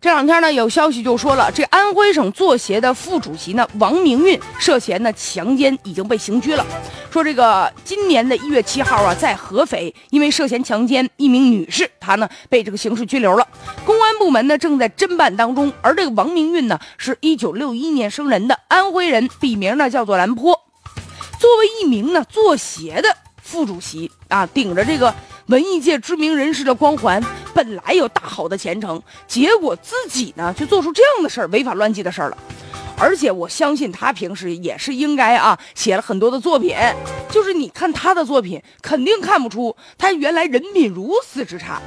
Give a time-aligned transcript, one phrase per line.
[0.00, 6.64] 这两天呢，有消息就说了，这安徽省作协的副主席呢王明运涉嫌呢强奸已经被刑拘了。
[7.10, 13.44] 说这个今年的一月七号啊，在合肥因为涉嫌强奸一名女士，他呢被这个刑事拘留了。
[13.84, 15.72] 公安部门呢正在侦办当中。
[15.82, 20.52] 而这个王明运呢，是一九六一年生人的安徽人，笔名呢叫做兰坡。
[21.40, 25.12] 作为一名呢作协的副主席啊，顶着这个。
[25.48, 27.24] 文艺界知名人士的光环，
[27.58, 32.38] 本来有大好的前程，结果自己呢就做出这样的事儿，违法乱纪的事儿了。
[32.96, 36.76] 而且我相信他平时也是应该啊，写了很多的作品，
[37.28, 41.82] 就是你看他的作品，肯定看不出他原来人品如此之差。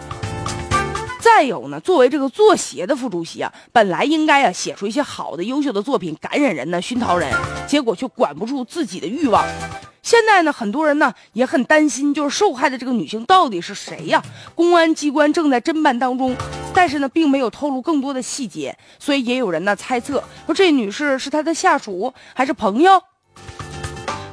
[1.21, 7.31] 再有呢，作为这个作协的副主席啊，本来应该啊写出一些好的、优秀的作品，感染人呢，熏陶人，
[7.65, 9.45] 结果却管不住自己的欲望。
[10.11, 14.21] 现在呢，很多人呢也很担心，就是受害的这个女性到底是谁呀？
[14.53, 16.35] 公安机关正在侦办当中，
[16.73, 23.01] 但是呢，并没有透露更多的细节，所以也有人呢猜测说这女士是他的下属还是朋友。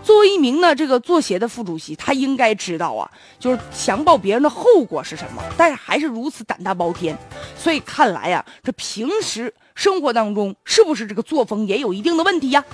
[0.03, 7.17] 作为一名呢这个作协的副主席，他应该知道啊，就是强暴别人的后果是什么，但是还是如此胆大包天，
[7.57, 12.65] 所以看来呀，这平时生活当中是不是这个作风也有一定的问题呀？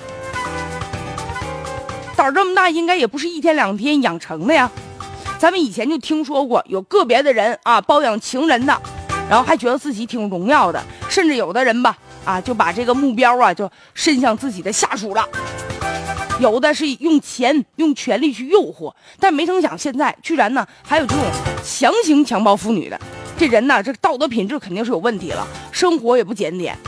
[2.17, 4.71] 胆儿这么大，应该也不是一天两天养成的呀。
[5.39, 8.81] 咱们以前就听说过，有个别的人啊包养情人的，
[9.29, 15.27] 然后还觉得自己挺荣耀的，甚至有的人吧啊就把这个目标啊就伸向自己的下属了。
[16.41, 21.25] 有的是用钱用权力去诱惑，但没成想现在居然呢还有这种
[21.65, 22.99] 强行强暴妇女的，
[23.37, 26.79] 这人呢这道德品质肯定是有问题了，生活也不检点。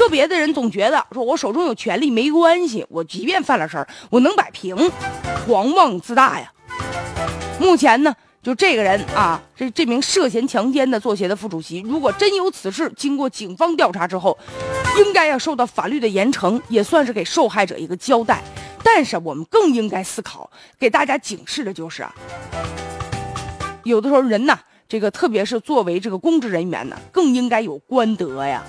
[0.00, 4.74] 个别的人总觉得说，我手中有权力没关系，我即便犯了事儿，我能摆平，
[5.44, 6.50] 狂妄自大呀。
[7.60, 14.38] 目前呢，就这个人啊，这这名涉嫌强奸的作协的副主席，如果真有此事，经过警方调查之后，
[15.04, 18.42] 应该要受到法律的严惩，也算是给受害者一个交代。
[18.82, 22.14] 但是我们更应该思考，给大家警示的就是啊，
[23.84, 24.58] 有的时候人呐，
[24.88, 28.64] 这个特别是作为这个公职人员呢，更应该有官德呀。